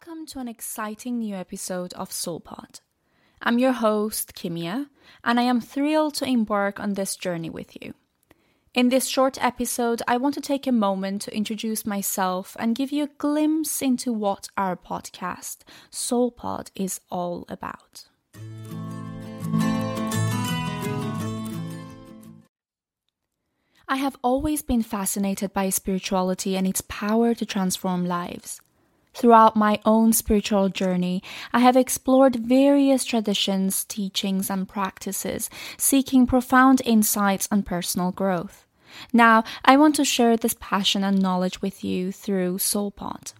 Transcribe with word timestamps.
Welcome 0.00 0.26
to 0.26 0.38
an 0.38 0.46
exciting 0.46 1.18
new 1.18 1.34
episode 1.34 1.92
of 1.94 2.10
Soulpod. 2.10 2.82
I'm 3.42 3.58
your 3.58 3.72
host, 3.72 4.32
Kimia, 4.32 4.86
and 5.24 5.40
I 5.40 5.42
am 5.42 5.60
thrilled 5.60 6.14
to 6.14 6.24
embark 6.24 6.78
on 6.78 6.94
this 6.94 7.16
journey 7.16 7.50
with 7.50 7.76
you. 7.82 7.94
In 8.74 8.90
this 8.90 9.06
short 9.06 9.42
episode, 9.42 10.00
I 10.06 10.16
want 10.16 10.34
to 10.34 10.40
take 10.40 10.68
a 10.68 10.72
moment 10.72 11.22
to 11.22 11.36
introduce 11.36 11.84
myself 11.84 12.56
and 12.60 12.76
give 12.76 12.92
you 12.92 13.04
a 13.04 13.18
glimpse 13.18 13.82
into 13.82 14.12
what 14.12 14.48
our 14.56 14.76
podcast, 14.76 15.62
Soulpod, 15.90 16.70
is 16.76 17.00
all 17.10 17.44
about. 17.48 18.04
I 23.88 23.96
have 23.96 24.16
always 24.22 24.62
been 24.62 24.84
fascinated 24.84 25.52
by 25.52 25.70
spirituality 25.70 26.56
and 26.56 26.68
its 26.68 26.82
power 26.82 27.34
to 27.34 27.44
transform 27.44 28.06
lives. 28.06 28.60
Throughout 29.14 29.56
my 29.56 29.80
own 29.84 30.12
spiritual 30.12 30.68
journey, 30.68 31.22
I 31.52 31.60
have 31.60 31.76
explored 31.76 32.36
various 32.36 33.04
traditions, 33.04 33.84
teachings, 33.84 34.50
and 34.50 34.68
practices, 34.68 35.50
seeking 35.76 36.26
profound 36.26 36.82
insights 36.84 37.48
on 37.50 37.62
personal 37.62 38.12
growth. 38.12 38.66
Now, 39.12 39.44
I 39.64 39.76
want 39.76 39.96
to 39.96 40.04
share 40.04 40.36
this 40.36 40.56
passion 40.60 41.04
and 41.04 41.20
knowledge 41.20 41.60
with 41.60 41.84
you 41.84 42.12
through 42.12 42.58
Soulpod. 42.58 43.32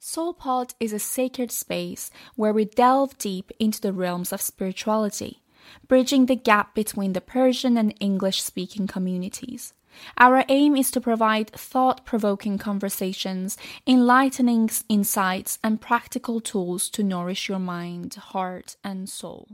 Soulpod 0.00 0.74
is 0.80 0.92
a 0.92 0.98
sacred 0.98 1.52
space 1.52 2.10
where 2.34 2.52
we 2.52 2.64
delve 2.64 3.16
deep 3.18 3.52
into 3.60 3.80
the 3.80 3.92
realms 3.92 4.32
of 4.32 4.40
spirituality, 4.40 5.42
bridging 5.86 6.26
the 6.26 6.34
gap 6.34 6.74
between 6.74 7.12
the 7.12 7.20
Persian 7.20 7.76
and 7.76 7.94
English 8.00 8.42
speaking 8.42 8.88
communities. 8.88 9.72
Our 10.18 10.44
aim 10.48 10.76
is 10.76 10.90
to 10.92 11.00
provide 11.00 11.50
thought 11.50 12.04
provoking 12.04 12.58
conversations, 12.58 13.56
enlightening 13.86 14.70
insights, 14.88 15.58
and 15.62 15.80
practical 15.80 16.40
tools 16.40 16.88
to 16.90 17.02
nourish 17.02 17.48
your 17.48 17.58
mind, 17.58 18.14
heart, 18.14 18.76
and 18.84 19.08
soul. 19.08 19.48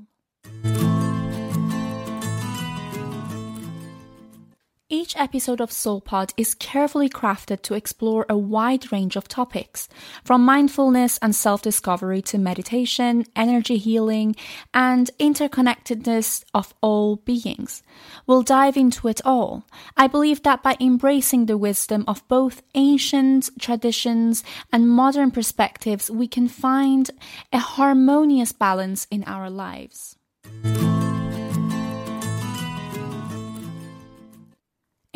Each 4.88 5.16
episode 5.16 5.60
of 5.60 5.70
Soulpod 5.70 6.32
is 6.36 6.54
carefully 6.54 7.08
crafted 7.08 7.62
to 7.62 7.74
explore 7.74 8.24
a 8.28 8.38
wide 8.38 8.92
range 8.92 9.16
of 9.16 9.26
topics, 9.26 9.88
from 10.22 10.44
mindfulness 10.44 11.18
and 11.20 11.34
self 11.34 11.60
discovery 11.60 12.22
to 12.22 12.38
meditation, 12.38 13.24
energy 13.34 13.78
healing, 13.78 14.36
and 14.72 15.10
interconnectedness 15.18 16.44
of 16.54 16.72
all 16.82 17.16
beings. 17.16 17.82
We'll 18.28 18.42
dive 18.42 18.76
into 18.76 19.08
it 19.08 19.20
all. 19.24 19.64
I 19.96 20.06
believe 20.06 20.44
that 20.44 20.62
by 20.62 20.76
embracing 20.78 21.46
the 21.46 21.58
wisdom 21.58 22.04
of 22.06 22.22
both 22.28 22.62
ancient 22.76 23.50
traditions 23.58 24.44
and 24.72 24.88
modern 24.88 25.32
perspectives, 25.32 26.12
we 26.12 26.28
can 26.28 26.46
find 26.46 27.10
a 27.52 27.58
harmonious 27.58 28.52
balance 28.52 29.08
in 29.10 29.24
our 29.24 29.50
lives. 29.50 30.15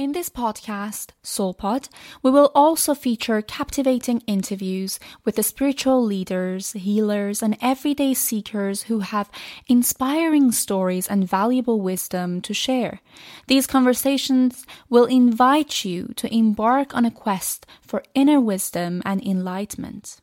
In 0.01 0.13
this 0.13 0.31
podcast, 0.31 1.09
Soulpod, 1.23 1.91
we 2.23 2.31
will 2.31 2.51
also 2.55 2.95
feature 2.95 3.43
captivating 3.43 4.23
interviews 4.27 4.99
with 5.27 5.37
the 5.37 5.43
spiritual 5.43 6.03
leaders, 6.03 6.73
healers, 6.73 7.43
and 7.43 7.55
everyday 7.61 8.15
seekers 8.15 8.85
who 8.85 9.01
have 9.01 9.31
inspiring 9.69 10.53
stories 10.53 11.07
and 11.07 11.29
valuable 11.29 11.83
wisdom 11.83 12.41
to 12.41 12.55
share. 12.55 13.03
These 13.47 13.67
conversations 13.67 14.65
will 14.89 15.05
invite 15.05 15.85
you 15.85 16.15
to 16.17 16.35
embark 16.35 16.95
on 16.95 17.05
a 17.05 17.11
quest 17.11 17.67
for 17.83 18.03
inner 18.15 18.41
wisdom 18.41 19.03
and 19.05 19.23
enlightenment. 19.23 20.23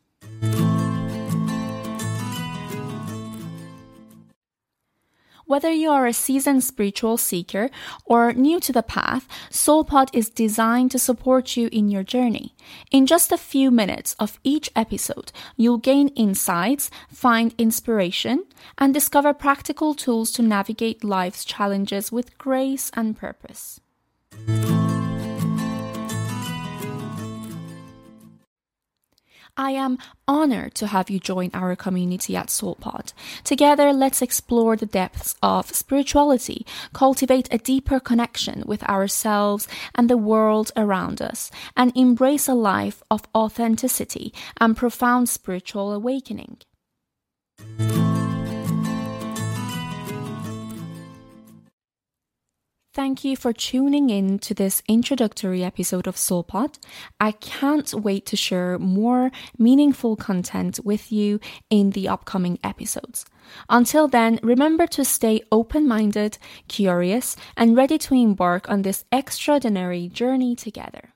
Whether 5.47 5.71
you 5.71 5.91
are 5.91 6.05
a 6.05 6.11
seasoned 6.11 6.65
spiritual 6.65 7.15
seeker 7.15 7.69
or 8.03 8.33
new 8.33 8.59
to 8.59 8.73
the 8.73 8.83
path, 8.83 9.29
Soulpod 9.49 10.09
is 10.11 10.29
designed 10.29 10.91
to 10.91 10.99
support 10.99 11.55
you 11.55 11.69
in 11.71 11.87
your 11.87 12.03
journey. 12.03 12.53
In 12.91 13.05
just 13.05 13.31
a 13.31 13.37
few 13.37 13.71
minutes 13.71 14.13
of 14.19 14.41
each 14.43 14.69
episode, 14.75 15.31
you'll 15.55 15.77
gain 15.77 16.09
insights, 16.09 16.91
find 17.09 17.55
inspiration, 17.57 18.43
and 18.77 18.93
discover 18.93 19.33
practical 19.33 19.93
tools 19.93 20.33
to 20.33 20.41
navigate 20.41 21.05
life's 21.05 21.45
challenges 21.45 22.11
with 22.11 22.37
grace 22.37 22.91
and 22.93 23.15
purpose. 23.15 23.79
I 29.59 29.71
am 29.71 29.97
honored 30.27 30.75
to 30.75 30.85
have 30.85 31.09
you 31.09 31.19
join 31.19 31.49
our 31.51 31.75
community 31.75 32.35
at 32.35 32.47
Soulpod. 32.47 33.11
Together, 33.43 33.91
let's 33.91 34.21
explore 34.21 34.75
the 34.75 34.85
depths 34.85 35.35
of 35.41 35.73
spirituality, 35.73 36.63
cultivate 36.93 37.51
a 37.51 37.57
deeper 37.57 37.99
connection 37.99 38.63
with 38.67 38.83
ourselves 38.83 39.67
and 39.95 40.09
the 40.09 40.17
world 40.17 40.71
around 40.77 41.23
us, 41.23 41.49
and 41.75 41.91
embrace 41.97 42.47
a 42.47 42.53
life 42.53 43.01
of 43.09 43.23
authenticity 43.33 44.31
and 44.61 44.77
profound 44.77 45.27
spiritual 45.27 45.91
awakening. 45.91 46.57
Thank 52.97 53.23
you 53.23 53.35
for 53.35 53.53
tuning 53.53 54.09
in 54.09 54.39
to 54.39 54.55
this 54.55 54.81
introductory 54.87 55.63
episode 55.63 56.07
of 56.07 56.15
Soulpod. 56.15 56.79
I 57.19 57.31
can't 57.31 57.93
wait 57.93 58.25
to 58.25 58.35
share 58.35 58.79
more 58.79 59.29
meaningful 59.59 60.15
content 60.15 60.79
with 60.83 61.11
you 61.11 61.39
in 61.69 61.91
the 61.91 62.07
upcoming 62.07 62.57
episodes. 62.63 63.23
Until 63.69 64.07
then, 64.07 64.39
remember 64.41 64.87
to 64.87 65.05
stay 65.05 65.43
open 65.51 65.87
minded, 65.87 66.39
curious, 66.67 67.35
and 67.55 67.77
ready 67.77 67.99
to 67.99 68.15
embark 68.15 68.67
on 68.67 68.81
this 68.81 69.05
extraordinary 69.11 70.07
journey 70.09 70.55
together. 70.55 71.13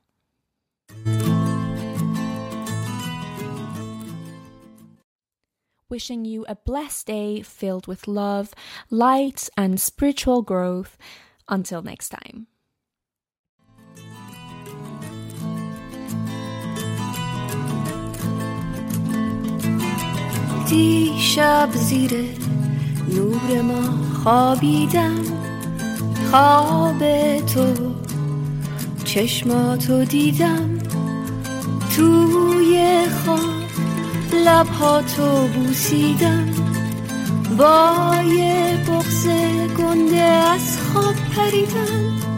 Wishing 5.90 6.26
you 6.26 6.46
a 6.48 6.54
blessed 6.54 7.08
day 7.08 7.42
filled 7.42 7.88
with 7.88 8.08
love, 8.08 8.54
light, 8.92 9.50
and 9.58 9.82
spiritual 9.82 10.44
growth. 10.44 10.96
Until 11.52 11.82
next 11.82 12.10
time. 12.10 12.48
دیشب 20.70 21.70
زیر 21.74 22.12
نور 23.16 23.62
ما 23.62 24.14
خوابیدم. 24.24 25.24
خواب 26.32 27.00
تو 27.40 27.94
چشماتو 29.04 30.06
دیدم. 30.06 30.78
توی 31.96 33.06
خواب 33.26 33.40
لبهاتو 34.46 35.48
بوسیدم. 35.48 36.50
با 37.58 38.16
یه 38.26 38.86
بغز 38.88 39.21
hurry 41.32 41.66
run 41.66 42.31